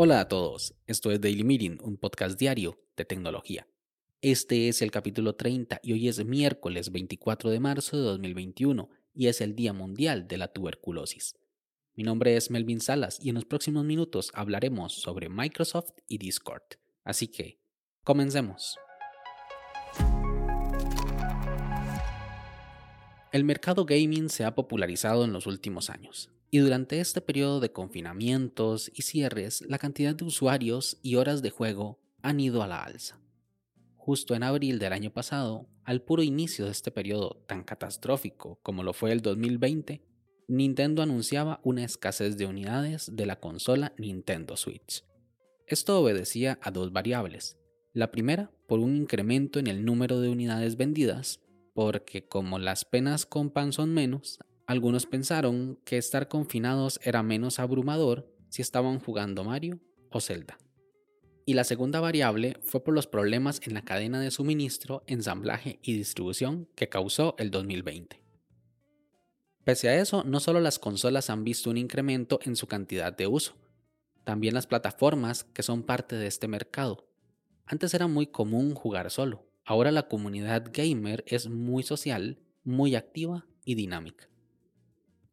Hola 0.00 0.20
a 0.20 0.28
todos, 0.28 0.74
esto 0.86 1.10
es 1.10 1.20
Daily 1.20 1.42
Meeting, 1.42 1.78
un 1.82 1.96
podcast 1.96 2.38
diario 2.38 2.78
de 2.96 3.04
tecnología. 3.04 3.66
Este 4.22 4.68
es 4.68 4.80
el 4.80 4.92
capítulo 4.92 5.34
30 5.34 5.80
y 5.82 5.92
hoy 5.92 6.08
es 6.08 6.24
miércoles 6.24 6.92
24 6.92 7.50
de 7.50 7.60
marzo 7.60 7.96
de 7.96 8.02
2021 8.04 8.90
y 9.12 9.26
es 9.26 9.40
el 9.40 9.56
Día 9.56 9.72
Mundial 9.72 10.28
de 10.28 10.38
la 10.38 10.52
Tuberculosis. 10.52 11.34
Mi 11.96 12.04
nombre 12.04 12.36
es 12.36 12.50
Melvin 12.50 12.80
Salas 12.80 13.18
y 13.20 13.30
en 13.30 13.34
los 13.34 13.44
próximos 13.44 13.84
minutos 13.84 14.30
hablaremos 14.34 14.92
sobre 14.92 15.28
Microsoft 15.28 15.90
y 16.06 16.18
Discord. 16.18 16.62
Así 17.02 17.26
que, 17.26 17.58
comencemos. 18.04 18.78
El 23.30 23.44
mercado 23.44 23.84
gaming 23.84 24.30
se 24.30 24.44
ha 24.44 24.54
popularizado 24.54 25.24
en 25.24 25.32
los 25.34 25.46
últimos 25.46 25.90
años 25.90 26.30
y 26.50 26.58
durante 26.58 26.98
este 27.00 27.20
periodo 27.20 27.60
de 27.60 27.72
confinamientos 27.72 28.90
y 28.94 29.02
cierres, 29.02 29.62
la 29.68 29.78
cantidad 29.78 30.14
de 30.14 30.24
usuarios 30.24 30.98
y 31.02 31.16
horas 31.16 31.42
de 31.42 31.50
juego 31.50 32.00
han 32.22 32.40
ido 32.40 32.62
a 32.62 32.66
la 32.66 32.82
alza. 32.82 33.20
Justo 33.96 34.34
en 34.34 34.42
abril 34.42 34.78
del 34.78 34.94
año 34.94 35.12
pasado, 35.12 35.68
al 35.84 36.00
puro 36.00 36.22
inicio 36.22 36.64
de 36.64 36.70
este 36.70 36.90
periodo 36.90 37.44
tan 37.46 37.64
catastrófico 37.64 38.60
como 38.62 38.82
lo 38.82 38.94
fue 38.94 39.12
el 39.12 39.20
2020, 39.20 40.00
Nintendo 40.48 41.02
anunciaba 41.02 41.60
una 41.62 41.84
escasez 41.84 42.38
de 42.38 42.46
unidades 42.46 43.14
de 43.14 43.26
la 43.26 43.38
consola 43.38 43.92
Nintendo 43.98 44.56
Switch. 44.56 45.04
Esto 45.66 46.00
obedecía 46.00 46.58
a 46.62 46.70
dos 46.70 46.92
variables. 46.92 47.58
La 47.92 48.10
primera, 48.10 48.50
por 48.66 48.78
un 48.78 48.96
incremento 48.96 49.58
en 49.58 49.66
el 49.66 49.84
número 49.84 50.20
de 50.20 50.30
unidades 50.30 50.78
vendidas, 50.78 51.40
porque 51.78 52.26
como 52.26 52.58
las 52.58 52.84
penas 52.84 53.24
con 53.24 53.50
pan 53.50 53.72
son 53.72 53.94
menos, 53.94 54.40
algunos 54.66 55.06
pensaron 55.06 55.78
que 55.84 55.96
estar 55.96 56.26
confinados 56.26 56.98
era 57.04 57.22
menos 57.22 57.60
abrumador 57.60 58.34
si 58.48 58.62
estaban 58.62 58.98
jugando 58.98 59.44
Mario 59.44 59.78
o 60.10 60.20
Zelda. 60.20 60.58
Y 61.46 61.54
la 61.54 61.62
segunda 61.62 62.00
variable 62.00 62.56
fue 62.64 62.82
por 62.82 62.94
los 62.94 63.06
problemas 63.06 63.60
en 63.64 63.74
la 63.74 63.84
cadena 63.84 64.20
de 64.20 64.32
suministro, 64.32 65.04
ensamblaje 65.06 65.78
y 65.80 65.96
distribución 65.96 66.68
que 66.74 66.88
causó 66.88 67.36
el 67.38 67.52
2020. 67.52 68.24
Pese 69.62 69.88
a 69.88 70.00
eso, 70.00 70.24
no 70.24 70.40
solo 70.40 70.58
las 70.58 70.80
consolas 70.80 71.30
han 71.30 71.44
visto 71.44 71.70
un 71.70 71.76
incremento 71.76 72.40
en 72.42 72.56
su 72.56 72.66
cantidad 72.66 73.16
de 73.16 73.28
uso, 73.28 73.54
también 74.24 74.52
las 74.52 74.66
plataformas 74.66 75.44
que 75.44 75.62
son 75.62 75.84
parte 75.84 76.16
de 76.16 76.26
este 76.26 76.48
mercado. 76.48 77.08
Antes 77.66 77.94
era 77.94 78.08
muy 78.08 78.26
común 78.26 78.74
jugar 78.74 79.12
solo, 79.12 79.47
ahora 79.68 79.92
la 79.92 80.08
comunidad 80.08 80.70
gamer 80.72 81.24
es 81.26 81.50
muy 81.50 81.82
social, 81.82 82.38
muy 82.64 82.94
activa 82.94 83.46
y 83.66 83.74
dinámica. 83.74 84.30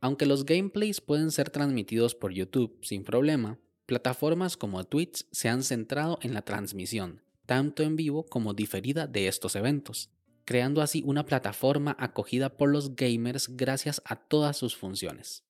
Aunque 0.00 0.24
los 0.24 0.44
gameplays 0.44 1.00
pueden 1.00 1.32
ser 1.32 1.50
transmitidos 1.50 2.14
por 2.14 2.32
YouTube 2.32 2.78
sin 2.80 3.02
problema, 3.02 3.58
plataformas 3.86 4.56
como 4.56 4.84
Twitch 4.84 5.26
se 5.32 5.48
han 5.48 5.64
centrado 5.64 6.20
en 6.22 6.32
la 6.32 6.42
transmisión, 6.42 7.24
tanto 7.44 7.82
en 7.82 7.96
vivo 7.96 8.24
como 8.24 8.54
diferida 8.54 9.08
de 9.08 9.26
estos 9.26 9.56
eventos, 9.56 10.10
creando 10.44 10.80
así 10.80 11.02
una 11.04 11.26
plataforma 11.26 11.96
acogida 11.98 12.56
por 12.56 12.70
los 12.70 12.94
gamers 12.94 13.56
gracias 13.56 14.00
a 14.04 14.14
todas 14.14 14.56
sus 14.56 14.76
funciones. 14.76 15.42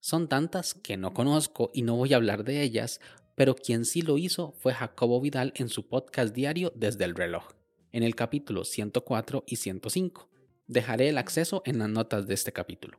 Son 0.00 0.26
tantas 0.26 0.72
que 0.72 0.96
no 0.96 1.12
conozco 1.12 1.70
y 1.74 1.82
no 1.82 1.96
voy 1.96 2.14
a 2.14 2.16
hablar 2.16 2.44
de 2.44 2.62
ellas, 2.62 2.98
pero 3.34 3.54
quien 3.56 3.84
sí 3.84 4.00
lo 4.00 4.16
hizo 4.16 4.52
fue 4.52 4.72
Jacobo 4.72 5.20
Vidal 5.20 5.52
en 5.54 5.68
su 5.68 5.86
podcast 5.86 6.34
diario 6.34 6.72
Desde 6.74 7.04
el 7.04 7.14
reloj, 7.14 7.44
en 7.92 8.02
el 8.02 8.14
capítulo 8.14 8.64
104 8.64 9.44
y 9.46 9.56
105. 9.56 10.28
Dejaré 10.66 11.08
el 11.10 11.18
acceso 11.18 11.62
en 11.64 11.78
las 11.78 11.88
notas 11.88 12.26
de 12.26 12.34
este 12.34 12.52
capítulo. 12.52 12.98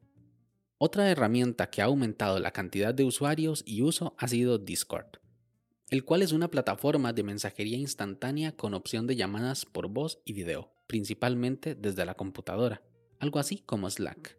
Otra 0.78 1.10
herramienta 1.10 1.70
que 1.70 1.82
ha 1.82 1.86
aumentado 1.86 2.40
la 2.40 2.52
cantidad 2.52 2.94
de 2.94 3.04
usuarios 3.04 3.64
y 3.66 3.82
uso 3.82 4.16
ha 4.18 4.28
sido 4.28 4.58
Discord, 4.58 5.18
el 5.90 6.04
cual 6.04 6.22
es 6.22 6.32
una 6.32 6.50
plataforma 6.50 7.14
de 7.14 7.24
mensajería 7.24 7.78
instantánea 7.78 8.56
con 8.56 8.74
opción 8.74 9.08
de 9.08 9.16
llamadas 9.16 9.66
por 9.66 9.88
voz 9.88 10.20
y 10.26 10.34
video, 10.34 10.72
principalmente 10.88 11.76
desde 11.76 12.06
la 12.06 12.16
computadora, 12.16 12.82
algo 13.20 13.40
así 13.40 13.60
como 13.60 13.90
Slack. 13.90 14.38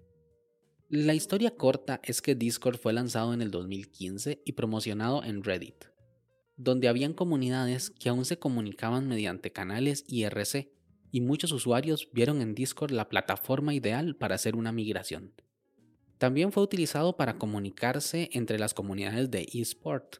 La 0.90 1.14
historia 1.14 1.56
corta 1.56 2.00
es 2.04 2.20
que 2.20 2.34
Discord 2.34 2.76
fue 2.76 2.92
lanzado 2.92 3.32
en 3.32 3.40
el 3.40 3.50
2015 3.50 4.42
y 4.44 4.52
promocionado 4.52 5.24
en 5.24 5.42
Reddit, 5.42 5.86
donde 6.56 6.88
habían 6.88 7.14
comunidades 7.14 7.90
que 7.90 8.08
aún 8.08 8.24
se 8.24 8.38
comunicaban 8.38 9.08
mediante 9.08 9.52
canales 9.52 10.04
IRC, 10.08 10.70
y 11.10 11.20
muchos 11.20 11.52
usuarios 11.52 12.08
vieron 12.12 12.42
en 12.42 12.56
Discord 12.56 12.90
la 12.90 13.08
plataforma 13.08 13.72
ideal 13.72 14.16
para 14.16 14.34
hacer 14.34 14.56
una 14.56 14.72
migración. 14.72 15.32
También 16.18 16.50
fue 16.50 16.62
utilizado 16.62 17.16
para 17.16 17.38
comunicarse 17.38 18.30
entre 18.32 18.58
las 18.58 18.74
comunidades 18.74 19.30
de 19.30 19.48
eSport. 19.52 20.16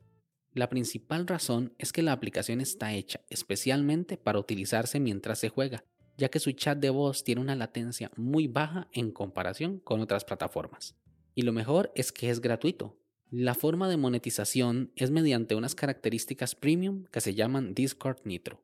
La 0.53 0.69
principal 0.69 1.27
razón 1.27 1.75
es 1.79 1.93
que 1.93 2.03
la 2.03 2.13
aplicación 2.13 2.61
está 2.61 2.95
hecha 2.95 3.21
especialmente 3.29 4.17
para 4.17 4.39
utilizarse 4.39 5.01
mientras 5.01 5.41
se 5.41 5.49
juega, 5.49 5.85
ya 6.17 6.29
que 6.29 6.39
su 6.39 6.53
chat 6.53 6.79
de 6.79 6.91
voz 6.91 7.25
tiene 7.25 7.41
una 7.41 7.57
latencia 7.57 8.13
muy 8.17 8.47
baja 8.47 8.89
en 8.93 9.11
comparación 9.11 9.81
con 9.81 10.01
otras 10.01 10.25
plataformas. 10.25 10.95
Y 11.35 11.43
lo 11.43 11.53
mejor 11.53 11.91
es 11.97 12.13
que 12.13 12.31
es 12.31 12.41
gratuito. 12.41 12.97
La 13.37 13.57
forma 13.57 13.89
de 13.89 13.97
monetización 13.97 14.93
es 14.95 15.11
mediante 15.11 15.57
unas 15.57 15.75
características 15.75 16.55
premium 16.55 17.07
que 17.11 17.21
se 17.21 17.35
llaman 17.35 17.75
Discord 17.75 18.19
Nitro. 18.23 18.63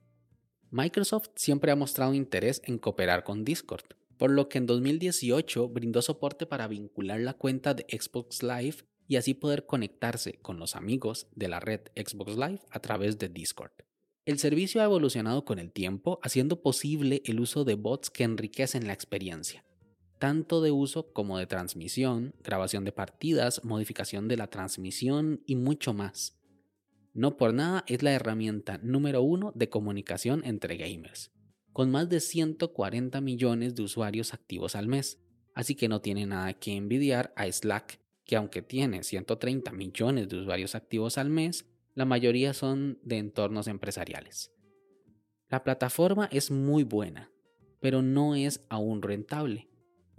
Microsoft 0.70 1.30
siempre 1.34 1.72
ha 1.72 1.74
mostrado 1.74 2.14
interés 2.14 2.62
en 2.64 2.78
cooperar 2.78 3.24
con 3.24 3.44
Discord, 3.44 3.82
por 4.16 4.30
lo 4.30 4.48
que 4.48 4.58
en 4.58 4.66
2018 4.66 5.68
brindó 5.70 6.02
soporte 6.02 6.46
para 6.46 6.68
vincular 6.68 7.18
la 7.18 7.34
cuenta 7.34 7.74
de 7.74 7.84
Xbox 7.90 8.44
Live 8.44 8.76
y 9.08 9.16
así 9.16 9.34
poder 9.34 9.66
conectarse 9.66 10.34
con 10.34 10.60
los 10.60 10.76
amigos 10.76 11.26
de 11.34 11.48
la 11.48 11.58
red 11.58 11.80
Xbox 11.96 12.36
Live 12.36 12.60
a 12.70 12.78
través 12.78 13.18
de 13.18 13.28
Discord. 13.28 13.72
El 14.24 14.38
servicio 14.38 14.82
ha 14.82 14.84
evolucionado 14.84 15.44
con 15.44 15.58
el 15.58 15.72
tiempo, 15.72 16.20
haciendo 16.22 16.62
posible 16.62 17.22
el 17.24 17.40
uso 17.40 17.64
de 17.64 17.74
bots 17.74 18.08
que 18.08 18.22
enriquecen 18.22 18.86
la 18.86 18.92
experiencia, 18.92 19.64
tanto 20.20 20.62
de 20.62 20.70
uso 20.70 21.12
como 21.12 21.36
de 21.36 21.48
transmisión, 21.48 22.36
grabación 22.44 22.84
de 22.84 22.92
partidas, 22.92 23.64
modificación 23.64 24.28
de 24.28 24.36
la 24.36 24.46
transmisión 24.46 25.42
y 25.46 25.56
mucho 25.56 25.92
más. 25.92 26.38
No 27.12 27.36
por 27.36 27.52
nada 27.52 27.82
es 27.88 28.04
la 28.04 28.12
herramienta 28.12 28.78
número 28.84 29.22
uno 29.22 29.50
de 29.56 29.68
comunicación 29.68 30.42
entre 30.44 30.76
gamers 30.76 31.32
con 31.72 31.90
más 31.90 32.08
de 32.08 32.20
140 32.20 33.20
millones 33.20 33.74
de 33.74 33.82
usuarios 33.82 34.34
activos 34.34 34.74
al 34.74 34.88
mes, 34.88 35.20
así 35.54 35.74
que 35.74 35.88
no 35.88 36.00
tiene 36.00 36.26
nada 36.26 36.52
que 36.54 36.72
envidiar 36.72 37.32
a 37.36 37.50
Slack, 37.50 38.00
que 38.24 38.36
aunque 38.36 38.62
tiene 38.62 39.02
130 39.02 39.72
millones 39.72 40.28
de 40.28 40.36
usuarios 40.36 40.74
activos 40.74 41.18
al 41.18 41.30
mes, 41.30 41.66
la 41.94 42.04
mayoría 42.04 42.54
son 42.54 42.98
de 43.02 43.18
entornos 43.18 43.66
empresariales. 43.66 44.52
La 45.48 45.64
plataforma 45.64 46.28
es 46.30 46.50
muy 46.50 46.84
buena, 46.84 47.32
pero 47.80 48.02
no 48.02 48.34
es 48.34 48.64
aún 48.68 49.02
rentable, 49.02 49.68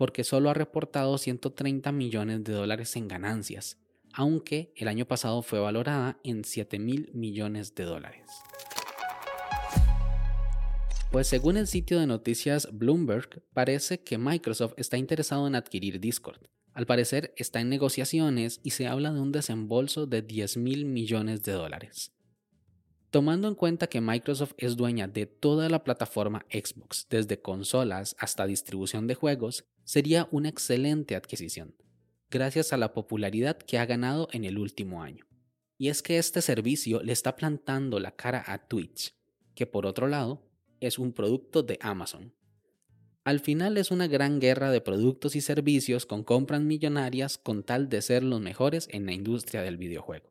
porque 0.01 0.23
solo 0.23 0.49
ha 0.49 0.55
reportado 0.55 1.15
130 1.19 1.91
millones 1.91 2.43
de 2.43 2.53
dólares 2.53 2.95
en 2.95 3.07
ganancias, 3.07 3.77
aunque 4.13 4.73
el 4.75 4.87
año 4.87 5.05
pasado 5.05 5.43
fue 5.43 5.59
valorada 5.59 6.17
en 6.23 6.43
7 6.43 6.79
mil 6.79 7.11
millones 7.13 7.75
de 7.75 7.83
dólares. 7.83 8.25
Pues 11.11 11.27
según 11.27 11.55
el 11.55 11.67
sitio 11.67 11.99
de 11.99 12.07
noticias 12.07 12.67
Bloomberg, 12.73 13.43
parece 13.53 14.01
que 14.01 14.17
Microsoft 14.17 14.73
está 14.77 14.97
interesado 14.97 15.45
en 15.45 15.53
adquirir 15.53 15.99
Discord. 15.99 16.47
Al 16.73 16.87
parecer 16.87 17.31
está 17.37 17.61
en 17.61 17.69
negociaciones 17.69 18.59
y 18.63 18.71
se 18.71 18.87
habla 18.87 19.13
de 19.13 19.19
un 19.19 19.31
desembolso 19.31 20.07
de 20.07 20.23
10 20.23 20.57
mil 20.57 20.85
millones 20.85 21.43
de 21.43 21.51
dólares. 21.51 22.11
Tomando 23.11 23.49
en 23.49 23.55
cuenta 23.55 23.87
que 23.87 23.99
Microsoft 23.99 24.53
es 24.57 24.77
dueña 24.77 25.05
de 25.05 25.25
toda 25.25 25.67
la 25.67 25.83
plataforma 25.83 26.45
Xbox, 26.49 27.07
desde 27.09 27.41
consolas 27.41 28.15
hasta 28.17 28.47
distribución 28.47 29.05
de 29.05 29.15
juegos, 29.15 29.65
sería 29.83 30.29
una 30.31 30.47
excelente 30.47 31.17
adquisición, 31.17 31.75
gracias 32.29 32.71
a 32.71 32.77
la 32.77 32.93
popularidad 32.93 33.57
que 33.57 33.77
ha 33.77 33.85
ganado 33.85 34.29
en 34.31 34.45
el 34.45 34.57
último 34.57 35.03
año. 35.03 35.25
Y 35.77 35.89
es 35.89 36.01
que 36.01 36.19
este 36.19 36.41
servicio 36.41 37.03
le 37.03 37.11
está 37.11 37.35
plantando 37.35 37.99
la 37.99 38.15
cara 38.15 38.45
a 38.47 38.65
Twitch, 38.65 39.13
que 39.55 39.67
por 39.67 39.85
otro 39.85 40.07
lado 40.07 40.47
es 40.79 40.97
un 40.97 41.11
producto 41.11 41.63
de 41.63 41.77
Amazon. 41.81 42.33
Al 43.25 43.41
final 43.41 43.77
es 43.77 43.91
una 43.91 44.07
gran 44.07 44.39
guerra 44.39 44.71
de 44.71 44.79
productos 44.79 45.35
y 45.35 45.41
servicios 45.41 46.05
con 46.05 46.23
compras 46.23 46.61
millonarias 46.61 47.37
con 47.37 47.63
tal 47.63 47.89
de 47.89 48.01
ser 48.01 48.23
los 48.23 48.39
mejores 48.39 48.87
en 48.89 49.05
la 49.05 49.11
industria 49.11 49.63
del 49.63 49.75
videojuego. 49.75 50.30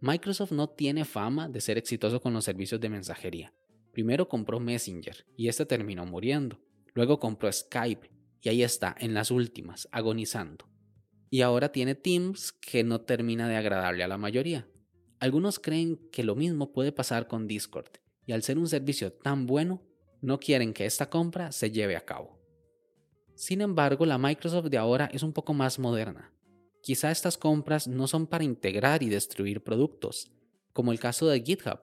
Microsoft 0.00 0.52
no 0.52 0.68
tiene 0.68 1.04
fama 1.04 1.48
de 1.48 1.60
ser 1.60 1.76
exitoso 1.76 2.20
con 2.20 2.32
los 2.32 2.44
servicios 2.44 2.80
de 2.80 2.88
mensajería. 2.88 3.52
Primero 3.92 4.28
compró 4.28 4.60
Messenger 4.60 5.26
y 5.36 5.48
este 5.48 5.66
terminó 5.66 6.06
muriendo. 6.06 6.60
Luego 6.94 7.18
compró 7.18 7.50
Skype 7.50 8.08
y 8.40 8.48
ahí 8.48 8.62
está, 8.62 8.94
en 8.98 9.12
las 9.12 9.32
últimas, 9.32 9.88
agonizando. 9.90 10.68
Y 11.30 11.40
ahora 11.40 11.72
tiene 11.72 11.96
Teams 11.96 12.52
que 12.52 12.84
no 12.84 13.00
termina 13.00 13.48
de 13.48 13.56
agradarle 13.56 14.04
a 14.04 14.08
la 14.08 14.18
mayoría. 14.18 14.68
Algunos 15.18 15.58
creen 15.58 15.98
que 16.12 16.22
lo 16.22 16.36
mismo 16.36 16.72
puede 16.72 16.92
pasar 16.92 17.26
con 17.26 17.48
Discord 17.48 17.90
y 18.24 18.32
al 18.32 18.44
ser 18.44 18.56
un 18.56 18.68
servicio 18.68 19.12
tan 19.12 19.46
bueno, 19.46 19.82
no 20.20 20.38
quieren 20.38 20.72
que 20.72 20.86
esta 20.86 21.10
compra 21.10 21.50
se 21.50 21.72
lleve 21.72 21.96
a 21.96 22.04
cabo. 22.04 22.38
Sin 23.34 23.60
embargo, 23.60 24.06
la 24.06 24.18
Microsoft 24.18 24.66
de 24.66 24.78
ahora 24.78 25.08
es 25.12 25.22
un 25.22 25.32
poco 25.32 25.54
más 25.54 25.78
moderna. 25.78 26.32
Quizá 26.82 27.10
estas 27.10 27.36
compras 27.36 27.88
no 27.88 28.06
son 28.06 28.26
para 28.26 28.44
integrar 28.44 29.02
y 29.02 29.08
destruir 29.08 29.62
productos, 29.62 30.30
como 30.72 30.92
el 30.92 31.00
caso 31.00 31.26
de 31.26 31.42
GitHub, 31.42 31.80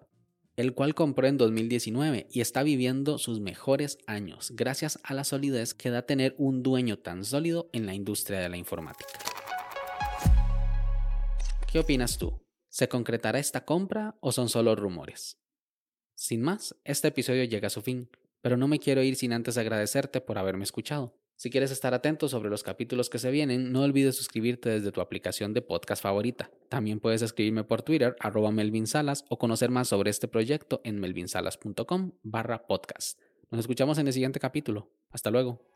el 0.55 0.73
cual 0.73 0.95
compró 0.95 1.27
en 1.27 1.37
2019 1.37 2.27
y 2.31 2.41
está 2.41 2.63
viviendo 2.63 3.17
sus 3.17 3.39
mejores 3.39 3.97
años 4.07 4.51
gracias 4.55 4.99
a 5.03 5.13
la 5.13 5.25
solidez 5.25 5.73
que 5.73 5.89
da 5.89 6.03
tener 6.03 6.33
un 6.37 6.63
dueño 6.63 6.97
tan 6.97 7.25
sólido 7.25 7.69
en 7.73 7.85
la 7.85 7.93
industria 7.93 8.39
de 8.39 8.49
la 8.49 8.57
informática. 8.57 9.19
¿Qué 11.69 11.79
opinas 11.79 12.17
tú? 12.17 12.41
¿Se 12.69 12.87
concretará 12.87 13.39
esta 13.39 13.65
compra 13.65 14.17
o 14.21 14.31
son 14.31 14.47
solo 14.47 14.75
rumores? 14.75 15.37
Sin 16.15 16.41
más, 16.41 16.75
este 16.85 17.09
episodio 17.09 17.43
llega 17.43 17.67
a 17.67 17.69
su 17.69 17.81
fin, 17.81 18.09
pero 18.41 18.55
no 18.55 18.69
me 18.69 18.79
quiero 18.79 19.03
ir 19.03 19.17
sin 19.17 19.33
antes 19.33 19.57
agradecerte 19.57 20.21
por 20.21 20.37
haberme 20.37 20.63
escuchado. 20.63 21.17
Si 21.37 21.49
quieres 21.49 21.71
estar 21.71 21.93
atento 21.93 22.29
sobre 22.29 22.49
los 22.49 22.63
capítulos 22.63 23.09
que 23.09 23.19
se 23.19 23.29
vienen, 23.29 23.73
no 23.73 23.81
olvides 23.81 24.15
suscribirte 24.15 24.69
desde 24.69 24.91
tu 24.91 25.01
aplicación 25.01 25.53
de 25.53 25.61
podcast 25.61 26.01
favorita. 26.01 26.49
También 26.69 27.01
puedes 27.01 27.21
escribirme 27.21 27.65
por 27.65 27.81
Twitter, 27.81 28.15
arroba 28.21 28.53
o 29.29 29.37
conocer 29.37 29.69
más 29.69 29.89
sobre 29.89 30.11
este 30.11 30.29
proyecto 30.29 30.79
en 30.85 30.99
melvinsalas.com 30.99 32.13
barra 32.23 32.65
podcast. 32.65 33.19
Nos 33.51 33.59
escuchamos 33.59 33.97
en 33.97 34.07
el 34.07 34.13
siguiente 34.13 34.39
capítulo. 34.39 34.89
Hasta 35.11 35.29
luego. 35.29 35.74